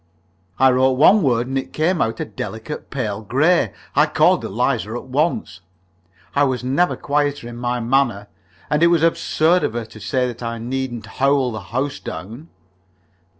[0.57, 3.71] I wrote one word, and it came out a delicate pale gray.
[3.95, 5.61] I called Eliza at once.
[6.35, 8.25] I was never quieter in my manner,
[8.67, 12.49] and it was absurd of her to say that I needn't howl the house down.